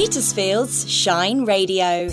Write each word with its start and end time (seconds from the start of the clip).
Petersfield's 0.00 0.90
Shine 0.90 1.44
Radio. 1.44 2.08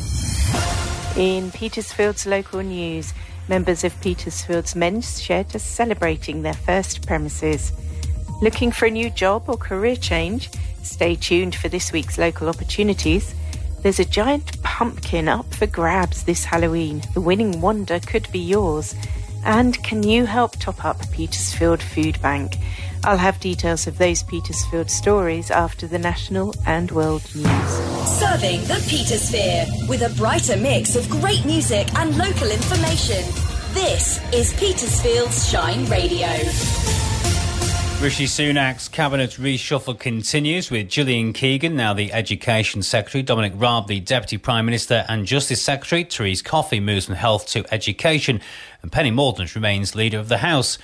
In 1.16 1.52
Petersfield's 1.52 2.26
local 2.26 2.60
news, 2.60 3.14
members 3.48 3.86
of 3.86 3.98
Petersfield's 4.02 4.76
men's 4.76 5.22
shed 5.22 5.56
are 5.56 5.60
celebrating 5.60 6.42
their 6.42 6.54
first 6.54 7.08
premises. 7.08 7.72
Looking 8.42 8.74
for 8.74 8.88
a 8.88 8.92
new 8.92 9.10
job 9.10 9.46
or 9.48 9.56
career 9.56 9.96
change? 9.96 10.50
Stay 10.84 11.16
tuned 11.16 11.56
for 11.56 11.70
this 11.70 11.94
week's 11.94 12.18
local 12.18 12.50
opportunities. 12.50 13.34
There's 13.84 14.02
a 14.02 14.06
giant 14.06 14.62
pumpkin 14.64 15.30
up 15.30 15.54
for 15.54 15.66
grabs 15.66 16.26
this 16.26 16.44
Halloween. 16.44 17.04
The 17.14 17.22
winning 17.22 17.62
wonder 17.62 18.02
could 18.02 18.30
be 18.34 18.40
yours. 18.40 18.96
And 19.46 19.82
can 19.82 20.04
you 20.04 20.26
help 20.26 20.60
top 20.60 20.84
up 20.84 21.10
Petersfield 21.12 21.82
Food 21.82 22.22
Bank? 22.22 22.58
I'll 23.08 23.16
have 23.16 23.40
details 23.40 23.88
of 23.88 23.98
those 24.00 24.22
Petersfield 24.22 24.92
stories 24.92 25.50
after 25.50 25.88
the 25.88 25.98
national 25.98 26.54
and 26.66 26.92
world 26.92 27.24
news. 27.34 27.72
Serving 28.06 28.60
the 28.64 28.84
Petersphere 28.90 29.66
with 29.88 30.02
a 30.02 30.14
brighter 30.18 30.58
mix 30.58 30.98
of 30.98 31.10
great 31.10 31.46
music 31.46 31.88
and 31.96 32.18
local 32.18 32.52
information. 32.52 33.24
This 33.74 34.20
is 34.34 34.52
Petersfield's 34.56 35.50
Shine 35.50 35.86
Radio. 35.86 36.28
Rishi 38.02 38.26
Sunak's 38.26 38.90
cabinet 38.90 39.32
reshuffle 39.40 39.98
continues 39.98 40.70
with 40.70 40.90
Gillian 40.90 41.32
Keegan, 41.32 41.78
now 41.78 41.94
the 41.94 42.12
Education 42.12 42.84
Secretary, 42.84 43.24
Dominic 43.24 43.54
Raab, 43.56 43.88
the 43.88 44.02
Deputy 44.02 44.38
Prime 44.38 44.66
Minister 44.66 45.06
and 45.08 45.26
Justice 45.26 45.62
Secretary, 45.62 46.04
Therese 46.04 46.42
Coffey 46.42 46.82
moves 46.82 47.06
from 47.06 47.16
health 47.16 47.48
to 47.48 47.64
education, 47.74 48.42
and 48.82 48.92
Penny 48.92 49.12
Mordaunt 49.12 49.56
remains 49.56 49.96
Leader 49.96 50.20
of 50.20 50.28
the 50.28 50.40
House. 50.40 50.78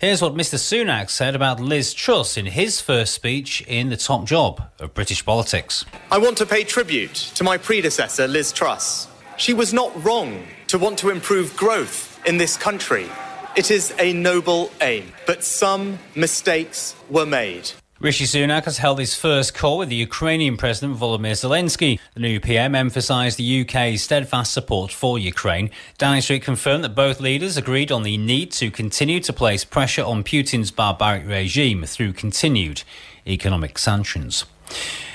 Here's 0.00 0.22
what 0.22 0.32
Mr 0.34 0.56
Sunak 0.56 1.10
said 1.10 1.34
about 1.34 1.60
Liz 1.60 1.92
Truss 1.92 2.38
in 2.38 2.46
his 2.46 2.80
first 2.80 3.12
speech 3.12 3.60
in 3.68 3.90
the 3.90 3.98
top 3.98 4.24
job 4.24 4.62
of 4.78 4.94
British 4.94 5.22
politics. 5.22 5.84
I 6.10 6.16
want 6.16 6.38
to 6.38 6.46
pay 6.46 6.64
tribute 6.64 7.14
to 7.34 7.44
my 7.44 7.58
predecessor, 7.58 8.26
Liz 8.26 8.50
Truss. 8.50 9.08
She 9.36 9.52
was 9.52 9.74
not 9.74 9.92
wrong 10.02 10.44
to 10.68 10.78
want 10.78 10.96
to 11.00 11.10
improve 11.10 11.54
growth 11.54 12.18
in 12.24 12.38
this 12.38 12.56
country. 12.56 13.10
It 13.56 13.70
is 13.70 13.92
a 13.98 14.14
noble 14.14 14.70
aim, 14.80 15.12
but 15.26 15.44
some 15.44 15.98
mistakes 16.14 16.94
were 17.10 17.26
made. 17.26 17.70
Rishi 18.00 18.24
Sunak 18.24 18.64
has 18.64 18.78
held 18.78 18.98
his 18.98 19.14
first 19.14 19.52
call 19.52 19.76
with 19.76 19.90
the 19.90 19.94
Ukrainian 19.94 20.56
President 20.56 20.98
Volodymyr 20.98 21.32
Zelensky. 21.32 22.00
The 22.14 22.20
new 22.20 22.40
PM 22.40 22.74
emphasised 22.74 23.36
the 23.36 23.60
UK's 23.60 24.02
steadfast 24.02 24.54
support 24.54 24.90
for 24.90 25.18
Ukraine. 25.18 25.68
Downing 25.98 26.22
Street 26.22 26.42
confirmed 26.42 26.82
that 26.82 26.94
both 26.94 27.20
leaders 27.20 27.58
agreed 27.58 27.92
on 27.92 28.02
the 28.02 28.16
need 28.16 28.52
to 28.52 28.70
continue 28.70 29.20
to 29.20 29.34
place 29.34 29.66
pressure 29.66 30.02
on 30.02 30.24
Putin's 30.24 30.70
barbaric 30.70 31.28
regime 31.28 31.84
through 31.84 32.14
continued 32.14 32.84
economic 33.26 33.76
sanctions. 33.76 34.46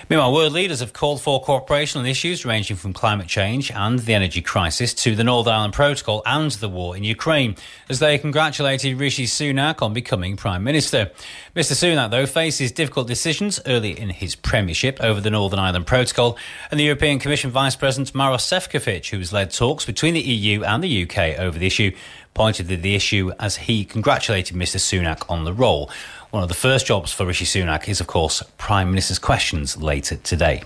Meanwhile, 0.08 0.34
world 0.34 0.54
leaders 0.54 0.82
have 0.82 0.94
called 0.94 1.20
for 1.20 1.42
cooperation 1.42 2.00
on 2.00 2.06
issues 2.06 2.46
ranging 2.46 2.78
from 2.78 2.94
climate 2.94 3.26
change 3.26 3.72
and 3.72 3.98
the 3.98 4.14
energy 4.14 4.40
crisis 4.40 4.94
to 4.94 5.16
the 5.16 5.24
Northern 5.24 5.54
Ireland 5.54 5.74
Protocol 5.74 6.22
and 6.28 6.52
the 6.52 6.70
war 6.70 6.96
in 6.96 7.04
Ukraine, 7.04 7.56
as 7.90 7.98
they 7.98 8.20
congratulated 8.20 9.00
Rishi 9.00 9.26
Sunak 9.26 9.82
on 9.82 9.94
becoming 9.94 10.38
Prime 10.38 10.64
Minister. 10.64 11.10
Mr 11.56 11.74
Sunak, 11.74 12.12
though, 12.12 12.28
faces 12.28 12.72
difficult 12.72 13.08
decisions 13.08 13.60
early 13.66 14.00
in 14.00 14.10
his 14.10 14.36
premiership 14.36 15.02
over 15.02 15.20
the 15.20 15.32
Northern 15.32 15.58
Ireland 15.58 15.88
Protocol, 15.88 16.38
and 16.70 16.80
the 16.80 16.84
European 16.84 17.18
Commission 17.18 17.50
Vice 17.50 17.76
President 17.76 18.14
Maros 18.14 18.44
Sefcovic, 18.44 19.10
who 19.10 19.18
has 19.18 19.34
led 19.34 19.50
talks 19.50 19.86
between 19.86 20.14
the 20.14 20.22
EU 20.22 20.64
and 20.64 20.84
the 20.84 21.04
UK 21.04 21.40
over 21.40 21.58
the 21.58 21.66
issue, 21.66 21.92
pointed 22.36 22.68
to 22.70 22.78
the 22.78 22.94
issue 22.94 23.32
as 23.40 23.56
he 23.56 23.84
congratulated 23.84 24.56
Mr 24.56 24.78
Sunak 24.78 25.28
on 25.28 25.46
the 25.46 25.54
role. 25.54 25.90
One 26.30 26.44
of 26.44 26.50
the 26.50 26.56
first 26.56 26.86
jobs 26.86 27.12
for 27.12 27.26
Rishi 27.26 27.46
Sunak 27.46 27.90
is, 27.90 28.00
of 28.00 28.06
course, 28.06 28.44
Prime 28.60 28.92
Minister's 28.92 29.18
Questions 29.18 29.78
later 29.78 30.18
today. 30.18 30.62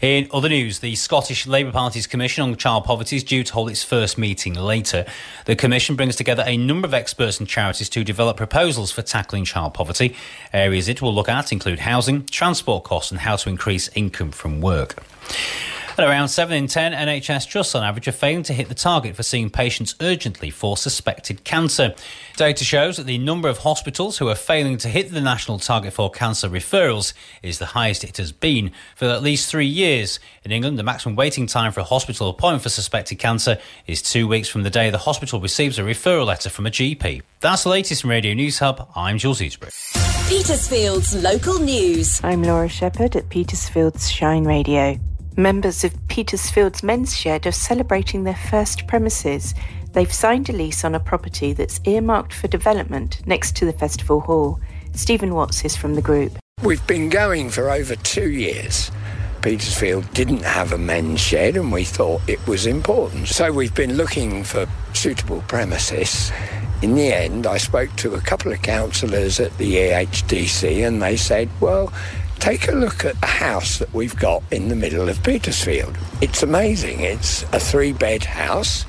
In 0.00 0.28
other 0.32 0.48
news, 0.48 0.78
the 0.78 0.94
Scottish 0.94 1.48
Labour 1.48 1.72
Party's 1.72 2.06
Commission 2.06 2.44
on 2.44 2.54
Child 2.54 2.84
Poverty 2.84 3.16
is 3.16 3.24
due 3.24 3.42
to 3.42 3.52
hold 3.52 3.68
its 3.68 3.82
first 3.82 4.16
meeting 4.16 4.54
later. 4.54 5.04
The 5.46 5.56
Commission 5.56 5.96
brings 5.96 6.14
together 6.14 6.44
a 6.46 6.56
number 6.56 6.86
of 6.86 6.94
experts 6.94 7.40
and 7.40 7.48
charities 7.48 7.88
to 7.88 8.04
develop 8.04 8.36
proposals 8.36 8.92
for 8.92 9.02
tackling 9.02 9.44
child 9.44 9.74
poverty. 9.74 10.14
Areas 10.52 10.88
it 10.88 11.02
will 11.02 11.12
look 11.12 11.28
at 11.28 11.50
include 11.50 11.80
housing, 11.80 12.24
transport 12.26 12.84
costs, 12.84 13.10
and 13.10 13.18
how 13.18 13.34
to 13.34 13.48
increase 13.48 13.88
income 13.96 14.30
from 14.30 14.60
work. 14.60 15.02
At 15.98 16.04
around 16.04 16.28
7 16.28 16.56
in 16.56 16.68
10 16.68 16.92
NHS 16.92 17.48
trusts 17.48 17.74
on 17.74 17.82
average 17.82 18.06
are 18.06 18.12
failing 18.12 18.44
to 18.44 18.52
hit 18.52 18.68
the 18.68 18.74
target 18.76 19.16
for 19.16 19.24
seeing 19.24 19.50
patients 19.50 19.96
urgently 20.00 20.48
for 20.48 20.76
suspected 20.76 21.42
cancer. 21.42 21.92
Data 22.36 22.62
shows 22.62 22.98
that 22.98 23.06
the 23.06 23.18
number 23.18 23.48
of 23.48 23.58
hospitals 23.58 24.16
who 24.16 24.28
are 24.28 24.36
failing 24.36 24.76
to 24.78 24.88
hit 24.88 25.10
the 25.10 25.20
national 25.20 25.58
target 25.58 25.92
for 25.92 26.08
cancer 26.08 26.48
referrals 26.48 27.14
is 27.42 27.58
the 27.58 27.66
highest 27.66 28.04
it 28.04 28.16
has 28.18 28.30
been 28.30 28.70
for 28.94 29.06
at 29.06 29.24
least 29.24 29.50
three 29.50 29.66
years. 29.66 30.20
In 30.44 30.52
England, 30.52 30.78
the 30.78 30.84
maximum 30.84 31.16
waiting 31.16 31.48
time 31.48 31.72
for 31.72 31.80
a 31.80 31.84
hospital 31.84 32.28
appointment 32.30 32.62
for 32.62 32.68
suspected 32.68 33.16
cancer 33.16 33.58
is 33.88 34.00
two 34.00 34.28
weeks 34.28 34.48
from 34.48 34.62
the 34.62 34.70
day 34.70 34.90
the 34.90 34.98
hospital 34.98 35.40
receives 35.40 35.80
a 35.80 35.82
referral 35.82 36.26
letter 36.26 36.48
from 36.48 36.68
a 36.68 36.70
GP. 36.70 37.22
That's 37.40 37.64
the 37.64 37.70
latest 37.70 38.02
from 38.02 38.10
Radio 38.10 38.34
News 38.34 38.60
Hub. 38.60 38.88
I'm 38.94 39.18
Jules 39.18 39.40
Eastbrook. 39.40 39.74
Petersfield's 40.28 41.20
local 41.24 41.58
news. 41.58 42.20
I'm 42.22 42.44
Laura 42.44 42.68
Shepherd 42.68 43.16
at 43.16 43.28
Petersfield's 43.30 44.08
Shine 44.08 44.44
Radio. 44.44 44.96
Members 45.38 45.84
of 45.84 45.94
Petersfield's 46.08 46.82
Men's 46.82 47.16
Shed 47.16 47.46
are 47.46 47.52
celebrating 47.52 48.24
their 48.24 48.34
first 48.34 48.88
premises. 48.88 49.54
They've 49.92 50.12
signed 50.12 50.48
a 50.48 50.52
lease 50.52 50.84
on 50.84 50.96
a 50.96 51.00
property 51.00 51.52
that's 51.52 51.78
earmarked 51.84 52.34
for 52.34 52.48
development 52.48 53.24
next 53.24 53.54
to 53.58 53.64
the 53.64 53.72
festival 53.72 54.18
hall. 54.18 54.58
Stephen 54.94 55.32
Watts 55.32 55.64
is 55.64 55.76
from 55.76 55.94
the 55.94 56.02
group. 56.02 56.32
We've 56.64 56.84
been 56.88 57.08
going 57.08 57.50
for 57.50 57.70
over 57.70 57.94
two 57.94 58.28
years. 58.28 58.90
Petersfield 59.40 60.12
didn't 60.12 60.42
have 60.42 60.72
a 60.72 60.78
men's 60.78 61.20
shed 61.20 61.56
and 61.56 61.70
we 61.70 61.84
thought 61.84 62.20
it 62.28 62.44
was 62.48 62.66
important. 62.66 63.28
So 63.28 63.52
we've 63.52 63.76
been 63.76 63.94
looking 63.94 64.42
for 64.42 64.66
suitable 64.92 65.42
premises. 65.42 66.32
In 66.82 66.96
the 66.96 67.12
end, 67.12 67.46
I 67.46 67.58
spoke 67.58 67.94
to 67.96 68.14
a 68.14 68.20
couple 68.20 68.50
of 68.50 68.62
councillors 68.62 69.38
at 69.38 69.56
the 69.56 69.76
EHDC 69.76 70.84
and 70.84 71.00
they 71.00 71.16
said, 71.16 71.48
well, 71.60 71.92
Take 72.40 72.68
a 72.68 72.72
look 72.72 73.04
at 73.04 73.20
the 73.20 73.26
house 73.26 73.78
that 73.78 73.92
we've 73.92 74.16
got 74.16 74.42
in 74.52 74.68
the 74.68 74.76
middle 74.76 75.08
of 75.08 75.22
Petersfield. 75.22 75.98
It's 76.20 76.42
amazing. 76.42 77.00
It's 77.00 77.42
a 77.52 77.58
three 77.58 77.92
bed 77.92 78.24
house 78.24 78.86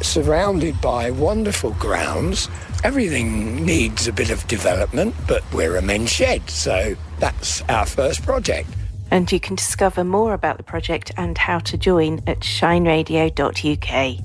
surrounded 0.00 0.80
by 0.80 1.10
wonderful 1.10 1.72
grounds. 1.72 2.48
Everything 2.84 3.64
needs 3.64 4.06
a 4.06 4.12
bit 4.12 4.30
of 4.30 4.46
development, 4.46 5.14
but 5.26 5.42
we're 5.52 5.76
a 5.76 5.82
men's 5.82 6.10
shed, 6.10 6.48
so 6.48 6.94
that's 7.18 7.62
our 7.62 7.84
first 7.84 8.22
project. 8.22 8.68
And 9.10 9.30
you 9.30 9.40
can 9.40 9.56
discover 9.56 10.04
more 10.04 10.32
about 10.32 10.56
the 10.56 10.62
project 10.62 11.10
and 11.16 11.36
how 11.36 11.58
to 11.60 11.76
join 11.76 12.22
at 12.26 12.40
shineradio.uk. 12.40 14.24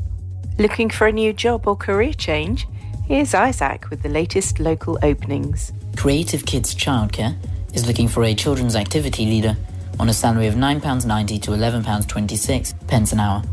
Looking 0.60 0.90
for 0.90 1.08
a 1.08 1.12
new 1.12 1.34
job 1.34 1.68
or 1.68 1.76
career 1.76 2.14
change? 2.14 2.68
Here's 3.06 3.34
Isaac 3.34 3.90
with 3.90 4.04
the 4.04 4.10
latest 4.10 4.60
local 4.60 5.00
openings. 5.02 5.72
Creative 5.96 6.46
Kids 6.46 6.76
Childcare 6.76 7.36
is 7.74 7.88
looking 7.88 8.08
for 8.08 8.24
a 8.24 8.34
children's 8.34 8.76
activity 8.76 9.26
leader 9.26 9.56
on 10.00 10.10
a 10.10 10.14
salary 10.14 10.48
of 10.48 10.56
£9.90 10.56 11.42
to 11.42 11.52
£11.26 11.52 12.88
pence 12.88 13.12
an 13.12 13.20
hour. 13.20 13.44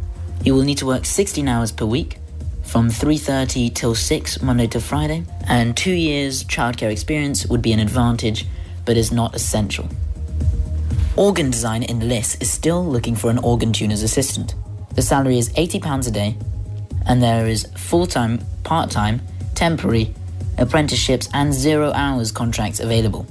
You 0.42 0.54
will 0.54 0.62
need 0.62 0.78
to 0.78 0.86
work 0.86 1.04
16 1.04 1.48
hours 1.48 1.72
per 1.72 1.84
week 1.84 2.18
from 2.62 2.88
3.30 2.88 3.74
till 3.74 3.94
6 3.94 4.42
Monday 4.42 4.66
to 4.68 4.80
Friday, 4.80 5.24
and 5.46 5.76
two 5.76 5.92
years 5.92 6.44
childcare 6.44 6.90
experience 6.90 7.46
would 7.46 7.62
be 7.62 7.72
an 7.72 7.80
advantage 7.80 8.46
but 8.84 8.96
is 8.96 9.12
not 9.12 9.34
essential. 9.34 9.88
Organ 11.16 11.50
Design 11.50 11.82
in 11.82 12.08
Liss 12.08 12.36
is 12.40 12.50
still 12.50 12.84
looking 12.84 13.16
for 13.16 13.30
an 13.30 13.38
organ 13.38 13.72
tuner's 13.72 14.02
assistant. 14.02 14.54
The 14.94 15.02
salary 15.02 15.38
is 15.38 15.50
£80 15.50 16.08
a 16.08 16.10
day, 16.10 16.36
and 17.06 17.22
there 17.22 17.46
is 17.46 17.66
full-time, 17.76 18.44
part-time, 18.64 19.22
temporary, 19.54 20.14
apprenticeships 20.58 21.28
and 21.32 21.54
zero 21.54 21.92
hours 21.92 22.32
contracts 22.32 22.80
available. 22.80 23.26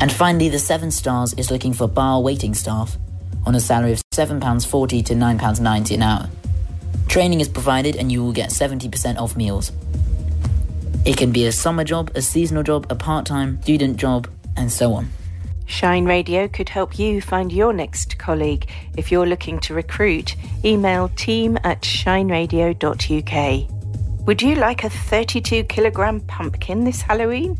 And 0.00 0.12
finally, 0.12 0.48
the 0.48 0.58
Seven 0.58 0.90
Stars 0.90 1.34
is 1.34 1.50
looking 1.50 1.72
for 1.72 1.88
bar 1.88 2.20
waiting 2.20 2.54
staff 2.54 2.96
on 3.44 3.54
a 3.54 3.60
salary 3.60 3.92
of 3.92 4.02
£7.40 4.12 5.04
to 5.06 5.14
£9.90 5.14 5.94
an 5.94 6.02
hour. 6.02 6.28
Training 7.08 7.40
is 7.40 7.48
provided 7.48 7.96
and 7.96 8.12
you 8.12 8.22
will 8.22 8.32
get 8.32 8.50
70% 8.50 9.16
off 9.16 9.36
meals. 9.36 9.72
It 11.04 11.16
can 11.16 11.32
be 11.32 11.46
a 11.46 11.52
summer 11.52 11.84
job, 11.84 12.10
a 12.14 12.22
seasonal 12.22 12.62
job, 12.62 12.86
a 12.90 12.94
part 12.94 13.24
time 13.26 13.60
student 13.62 13.96
job, 13.96 14.28
and 14.56 14.70
so 14.70 14.92
on. 14.92 15.08
Shine 15.64 16.04
Radio 16.04 16.48
could 16.48 16.68
help 16.68 16.98
you 16.98 17.20
find 17.20 17.52
your 17.52 17.72
next 17.72 18.18
colleague. 18.18 18.68
If 18.96 19.12
you're 19.12 19.26
looking 19.26 19.58
to 19.60 19.74
recruit, 19.74 20.36
email 20.64 21.08
team 21.10 21.58
at 21.64 21.82
shineradio.uk. 21.82 23.77
Would 24.28 24.42
you 24.42 24.56
like 24.56 24.84
a 24.84 24.90
32 24.90 25.64
kilogram 25.64 26.20
pumpkin 26.20 26.84
this 26.84 27.00
Halloween? 27.00 27.58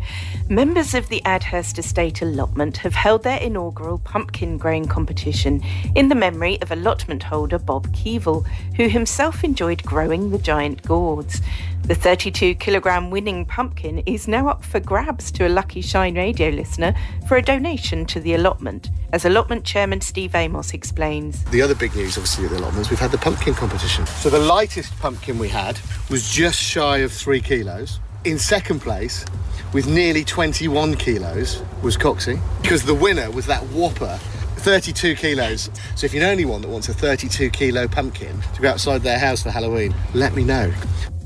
Members 0.50 0.92
of 0.92 1.08
the 1.08 1.22
Adhurst 1.24 1.78
Estate 1.78 2.20
allotment 2.20 2.76
have 2.76 2.92
held 2.92 3.22
their 3.22 3.40
inaugural 3.40 3.96
pumpkin 4.00 4.58
growing 4.58 4.84
competition 4.84 5.62
in 5.94 6.10
the 6.10 6.14
memory 6.14 6.60
of 6.60 6.70
allotment 6.70 7.22
holder 7.22 7.58
Bob 7.58 7.88
Keevil, 7.94 8.46
who 8.76 8.86
himself 8.86 9.44
enjoyed 9.44 9.82
growing 9.82 10.30
the 10.30 10.36
giant 10.36 10.82
gourds. 10.82 11.40
The 11.84 11.94
32 11.94 12.56
kilogram 12.56 13.10
winning 13.10 13.46
pumpkin 13.46 14.00
is 14.00 14.28
now 14.28 14.48
up 14.48 14.62
for 14.62 14.78
grabs 14.78 15.30
to 15.32 15.46
a 15.46 15.48
lucky 15.48 15.80
Shine 15.80 16.16
Radio 16.16 16.50
listener 16.50 16.94
for 17.26 17.38
a 17.38 17.42
donation 17.42 18.04
to 18.06 18.20
the 18.20 18.34
allotment, 18.34 18.90
as 19.14 19.24
allotment 19.24 19.64
chairman 19.64 20.02
Steve 20.02 20.34
Amos 20.34 20.74
explains. 20.74 21.42
The 21.44 21.62
other 21.62 21.74
big 21.74 21.96
news, 21.96 22.18
obviously, 22.18 22.44
at 22.44 22.50
the 22.50 22.58
allotments, 22.58 22.90
we've 22.90 22.98
had 22.98 23.10
the 23.10 23.16
pumpkin 23.16 23.54
competition. 23.54 24.04
So 24.04 24.28
the 24.28 24.38
lightest 24.38 24.98
pumpkin 24.98 25.38
we 25.38 25.48
had 25.48 25.80
was 26.10 26.28
just 26.28 26.57
shy 26.58 26.98
of 26.98 27.12
three 27.12 27.40
kilos. 27.40 28.00
In 28.24 28.38
second 28.38 28.80
place, 28.80 29.24
with 29.72 29.86
nearly 29.86 30.24
21 30.24 30.96
kilos, 30.96 31.62
was 31.82 31.96
Coxie, 31.96 32.40
because 32.62 32.84
the 32.84 32.94
winner 32.94 33.30
was 33.30 33.46
that 33.46 33.62
whopper 33.68 34.18
32 34.58 35.14
kilos. 35.14 35.70
So 35.94 36.04
if 36.04 36.12
you 36.12 36.20
know 36.20 36.28
anyone 36.28 36.60
that 36.62 36.68
wants 36.68 36.88
a 36.88 36.94
32 36.94 37.50
kilo 37.50 37.86
pumpkin 37.88 38.40
to 38.54 38.62
go 38.62 38.70
outside 38.70 39.02
their 39.02 39.18
house 39.18 39.42
for 39.42 39.50
Halloween, 39.50 39.94
let 40.14 40.34
me 40.34 40.44
know. 40.44 40.72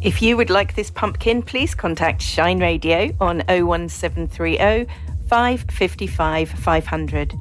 If 0.02 0.20
you 0.20 0.36
would 0.36 0.50
like 0.50 0.74
this 0.74 0.90
pumpkin, 0.90 1.42
please 1.42 1.74
contact 1.74 2.20
Shine 2.20 2.58
Radio 2.58 3.12
on 3.20 3.42
01730 3.48 4.86
555 5.28 6.50
500. 6.50 7.34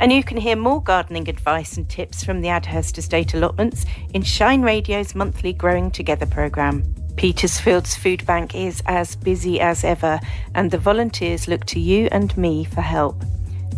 And 0.00 0.12
you 0.12 0.22
can 0.22 0.36
hear 0.36 0.56
more 0.56 0.82
gardening 0.82 1.28
advice 1.28 1.76
and 1.76 1.88
tips 1.88 2.22
from 2.22 2.42
the 2.42 2.48
Adhurst 2.48 2.98
Estate 2.98 3.34
allotments 3.34 3.86
in 4.12 4.22
Shine 4.22 4.62
Radio's 4.62 5.14
monthly 5.14 5.52
Growing 5.52 5.90
Together 5.90 6.26
programme. 6.26 6.94
Petersfield's 7.16 7.96
food 7.96 8.24
bank 8.26 8.54
is 8.54 8.82
as 8.86 9.16
busy 9.16 9.58
as 9.60 9.84
ever, 9.84 10.20
and 10.54 10.70
the 10.70 10.78
volunteers 10.78 11.48
look 11.48 11.64
to 11.66 11.80
you 11.80 12.08
and 12.12 12.36
me 12.36 12.64
for 12.64 12.82
help. 12.82 13.24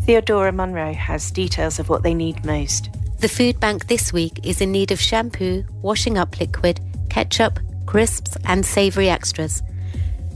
Theodora 0.04 0.52
Munro 0.52 0.92
has 0.92 1.30
details 1.30 1.78
of 1.78 1.88
what 1.88 2.02
they 2.02 2.14
need 2.14 2.44
most. 2.44 2.90
The 3.20 3.28
food 3.28 3.60
bank 3.60 3.86
this 3.86 4.12
week 4.12 4.40
is 4.44 4.60
in 4.60 4.72
need 4.72 4.90
of 4.90 5.00
shampoo, 5.00 5.64
washing 5.82 6.18
up 6.18 6.40
liquid, 6.40 6.80
ketchup, 7.10 7.60
crisps, 7.86 8.36
and 8.44 8.66
savoury 8.66 9.08
extras. 9.08 9.62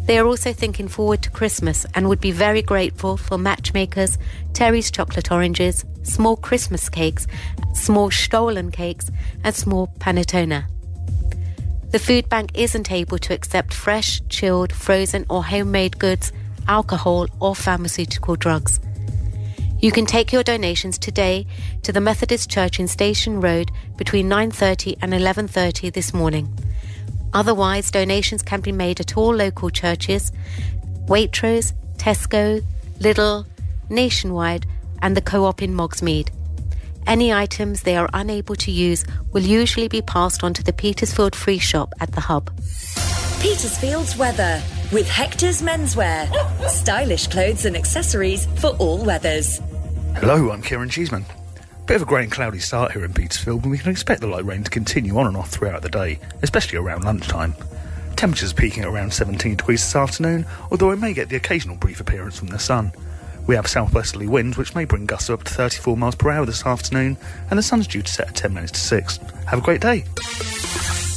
They 0.05 0.19
are 0.19 0.27
also 0.27 0.53
thinking 0.53 0.89
forward 0.89 1.23
to 1.23 1.31
Christmas 1.31 1.87
and 1.95 2.09
would 2.09 2.21
be 2.21 2.33
very 2.33 2.63
grateful 2.63 3.17
for 3.17 3.39
matchmakers, 3.39 4.19
Terry's 4.53 4.91
chocolate 4.91 5.31
oranges, 5.31 5.85
small 6.03 6.37
Christmas 6.37 6.89
cakes, 6.89 7.27
small 7.73 8.11
Stollen 8.11 8.73
cakes, 8.73 9.11
and 9.45 9.55
small 9.55 9.89
panettone. 9.99 10.65
The 11.93 11.99
food 11.99 12.31
bank 12.31 12.53
isn't 12.55 12.91
able 12.91 13.19
to 13.19 13.35
accept 13.35 13.75
fresh, 13.75 14.23
chilled, 14.31 14.73
frozen, 14.73 15.27
or 15.29 15.45
homemade 15.45 15.99
goods, 15.99 16.33
alcohol, 16.67 17.27
or 17.39 17.55
pharmaceutical 17.55 18.35
drugs. 18.35 18.81
You 19.79 19.93
can 19.93 20.07
take 20.07 20.33
your 20.33 20.43
donations 20.43 20.97
today 20.97 21.47
to 21.83 21.93
the 21.93 22.01
Methodist 22.01 22.49
Church 22.49 22.81
in 22.81 22.89
Station 22.89 23.43
Road 23.43 23.71
between 23.99 24.27
9:30 24.27 24.97
and 25.03 25.13
11:30 25.13 25.91
this 25.91 26.15
morning. 26.15 26.49
Otherwise, 27.35 27.91
donations 27.91 28.41
can 28.41 28.63
be 28.63 28.73
made 28.73 28.99
at 28.99 29.19
all 29.19 29.35
local 29.35 29.69
churches, 29.69 30.33
Waitrose, 31.09 31.75
Tesco, 31.99 32.65
Lidl, 33.01 33.45
Nationwide, 33.91 34.65
and 35.03 35.15
the 35.15 35.21
Co-op 35.21 35.61
in 35.61 35.75
Moggs 35.75 36.01
Mead. 36.01 36.31
Any 37.07 37.33
items 37.33 37.83
they 37.83 37.97
are 37.97 38.09
unable 38.13 38.55
to 38.57 38.71
use 38.71 39.05
will 39.33 39.43
usually 39.43 39.89
be 39.89 40.03
passed 40.03 40.45
on 40.45 40.55
to 40.55 40.63
the 40.63 40.73
Petersfield 40.73 41.35
Free 41.35 41.59
Shop 41.59 41.93
at 42.01 42.13
the 42.13 42.21
Hub. 42.21 42.51
Petersfield's 43.41 44.17
weather 44.17 44.63
with 44.93 45.09
Hector's 45.09 45.63
Menswear. 45.63 46.29
Stylish 46.69 47.27
clothes 47.27 47.65
and 47.65 47.77
accessories 47.77 48.47
for 48.61 48.69
all 48.79 49.05
weathers. 49.05 49.61
Hello, 50.17 50.51
I'm 50.51 50.63
Kieran 50.63 50.91
Cheeseman. 50.91 51.25
Bit 51.87 51.97
of 51.97 52.03
a 52.03 52.05
grey 52.05 52.23
and 52.23 52.31
cloudy 52.31 52.61
start 52.61 52.93
here 52.93 53.05
in 53.05 53.13
Petersfield, 53.13 53.63
and 53.63 53.73
we 53.73 53.79
can 53.79 53.91
expect 53.91 54.21
the 54.21 54.29
light 54.29 54.45
rain 54.45 54.63
to 54.63 54.71
continue 54.71 55.19
on 55.19 55.27
and 55.27 55.37
off 55.37 55.51
throughout 55.51 55.83
the 55.83 55.89
day, 55.89 56.21
especially 56.43 56.79
around 56.79 57.05
lunchtime. 57.05 57.55
Temperatures 58.15 58.53
peaking 58.53 58.85
at 58.85 58.89
around 58.89 59.13
17 59.13 59.57
degrees 59.57 59.81
this 59.83 59.97
afternoon, 59.97 60.47
although 60.71 60.91
we 60.91 60.97
may 60.97 61.13
get 61.13 61.29
the 61.29 61.37
occasional 61.37 61.77
brief 61.77 61.99
appearance 61.99 62.39
from 62.39 62.49
the 62.49 62.59
sun. 62.59 62.93
We 63.47 63.55
have 63.55 63.67
southwesterly 63.67 64.29
winds 64.29 64.57
which 64.57 64.75
may 64.75 64.85
bring 64.85 65.07
gusts 65.07 65.31
up 65.31 65.45
to 65.45 65.53
34 65.53 65.97
miles 65.97 66.15
per 66.15 66.31
hour 66.31 66.47
this 66.47 66.65
afternoon, 66.65 67.17
and 67.51 67.59
the 67.59 67.63
sun's 67.63 67.87
due 67.87 68.03
to 68.03 68.13
set 68.13 68.29
at 68.29 68.37
10 68.37 68.55
minutes 68.55 68.73
to 68.73 68.81
6. 68.81 69.17
Have 69.47 69.59
a 69.59 69.63
great 69.63 69.81
day. 69.81 70.05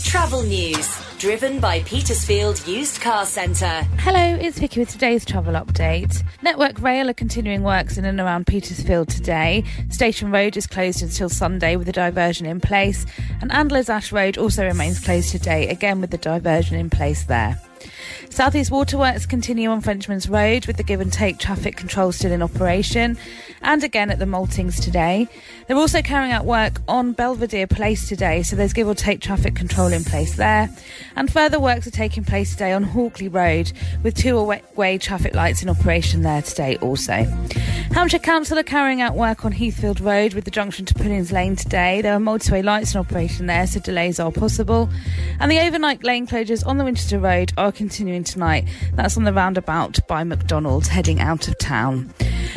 Travel 0.04 0.44
news 0.44 1.06
driven 1.18 1.60
by 1.60 1.82
Petersfield 1.82 2.66
Used 2.68 3.02
Car 3.02 3.26
Centre. 3.26 3.84
Hello, 4.00 4.38
it's 4.40 4.60
Vicky 4.60 4.82
with 4.82 4.90
today's 4.90 5.26
travel 5.26 5.54
update. 5.54 6.24
Network 6.42 6.80
Rail 6.82 7.10
are 7.10 7.14
continuing 7.14 7.64
works 7.64 7.98
in 7.98 8.06
and 8.06 8.20
around 8.20 8.48
Petersfield 8.48 9.10
today. 9.10 9.64
Station 9.90 10.32
Road 10.32 10.58
is 10.58 10.68
closed 10.68 11.02
until 11.02 11.30
Sunday 11.30 11.78
with 11.78 11.88
a 11.88 11.94
diversion 11.94 12.46
in 12.46 12.60
place, 12.60 13.06
and 13.42 13.52
Andler's 13.52 13.90
Ash 13.90 14.12
Road 14.12 14.38
also 14.38 14.66
remains 14.66 15.00
closed 15.00 15.32
today, 15.32 15.68
again 15.70 16.02
with 16.02 16.12
the 16.12 16.18
diversion 16.18 16.78
in 16.78 16.90
place 16.90 17.24
there. 17.24 17.60
Southeast 18.30 18.72
Waterworks 18.72 19.26
continue 19.26 19.70
on 19.70 19.82
Frenchman's 19.82 20.28
Road 20.28 20.66
with 20.66 20.78
the 20.78 20.84
give 20.84 21.02
and 21.02 21.12
take 21.12 21.40
traffic 21.40 21.78
control 21.78 22.12
still 22.12 22.32
in 22.32 22.42
operation 22.42 23.18
and 23.62 23.84
again 23.84 24.12
at 24.12 24.20
the 24.20 24.26
Maltings 24.26 24.82
today. 24.82 25.28
They're 25.68 25.78
also 25.78 26.02
carrying 26.02 26.32
out 26.32 26.46
work 26.46 26.82
on 26.88 27.14
Belvedere 27.14 27.68
Place 27.68 28.08
today, 28.08 28.44
so 28.44 28.56
there's 28.56 28.74
give 28.74 28.88
or 28.88 28.96
take 28.96 29.22
traffic 29.22 29.56
control 29.56 29.88
in 29.88 30.04
place 30.04 30.36
there. 30.36 30.70
And 31.16 31.32
further 31.32 31.60
works 31.60 31.88
are 31.88 31.92
taking 31.92 32.24
place 32.24 32.52
today 32.52 32.74
on 32.74 32.84
Hawkley 32.84 33.28
Road 33.28 33.72
with 34.04 34.16
two 34.16 34.40
way 34.76 34.98
traffic 34.98 35.34
lights 35.34 35.64
in 35.64 35.70
operation 35.70 36.22
there 36.22 36.42
today 36.42 36.78
also. 36.78 37.26
Hampshire 37.92 38.20
Council 38.20 38.60
are 38.60 38.64
carrying 38.64 39.02
out 39.02 39.16
work 39.16 39.46
on 39.46 39.54
Heathfield 39.54 40.00
Road 40.02 40.34
with 40.34 40.44
the 40.44 40.52
junction 40.52 40.86
to 40.86 40.94
Pulens 40.94 41.32
Lane 41.32 41.56
today. 41.56 42.02
There 42.02 42.14
are 42.14 42.20
motorway 42.20 42.64
lights 42.64 42.94
in 42.94 43.00
operation 43.00 43.48
there, 43.48 43.66
so 43.66 43.80
delays 43.80 44.20
are 44.20 44.32
possible. 44.32 44.90
And 45.40 45.50
the 45.50 45.60
overnight 45.60 46.04
lane 46.04 46.28
closures 46.28 46.66
on 46.66 46.78
the 46.78 46.84
Winchester 46.84 47.20
Road 47.20 47.54
are 47.58 47.72
continuing 47.76 48.24
tonight. 48.24 48.66
That's 48.94 49.18
on 49.18 49.24
the 49.24 49.34
roundabout 49.34 50.00
by 50.08 50.24
McDonald's 50.24 50.88
heading 50.88 51.20
out 51.20 51.48
of 51.48 51.58
town. 51.60 52.14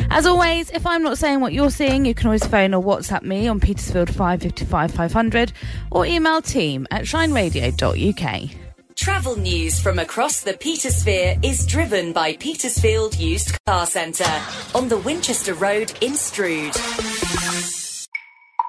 As 0.09 0.25
always, 0.25 0.71
if 0.71 0.87
I'm 0.87 1.03
not 1.03 1.17
saying 1.17 1.41
what 1.41 1.53
you're 1.53 1.69
seeing, 1.69 2.05
you 2.05 2.15
can 2.15 2.27
always 2.27 2.45
phone 2.45 2.73
or 2.73 2.83
WhatsApp 2.83 3.23
me 3.23 3.47
on 3.47 3.59
Petersfield 3.59 4.09
555 4.09 4.91
500 4.91 5.51
or 5.91 6.05
email 6.05 6.41
team 6.41 6.87
at 6.89 7.03
shineradio.uk. 7.03 8.49
Travel 8.95 9.37
news 9.37 9.79
from 9.79 9.97
across 9.97 10.41
the 10.41 10.53
Petersphere 10.53 11.41
is 11.43 11.65
driven 11.65 12.11
by 12.11 12.35
Petersfield 12.35 13.17
Used 13.17 13.57
Car 13.65 13.85
Centre 13.85 14.41
on 14.75 14.89
the 14.89 14.97
Winchester 14.97 15.53
Road 15.53 15.93
in 16.01 16.15
Stroud. 16.15 16.75